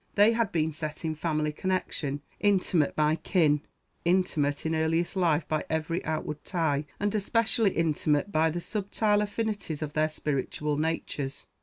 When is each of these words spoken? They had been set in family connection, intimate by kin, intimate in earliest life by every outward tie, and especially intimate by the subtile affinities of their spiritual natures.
They 0.15 0.31
had 0.31 0.51
been 0.51 0.71
set 0.71 1.05
in 1.05 1.13
family 1.13 1.51
connection, 1.51 2.23
intimate 2.39 2.95
by 2.95 3.17
kin, 3.17 3.61
intimate 4.03 4.65
in 4.65 4.73
earliest 4.73 5.15
life 5.15 5.47
by 5.47 5.63
every 5.69 6.03
outward 6.03 6.43
tie, 6.43 6.87
and 6.99 7.13
especially 7.13 7.73
intimate 7.73 8.31
by 8.31 8.49
the 8.49 8.61
subtile 8.61 9.21
affinities 9.21 9.83
of 9.83 9.93
their 9.93 10.09
spiritual 10.09 10.75
natures. 10.75 11.45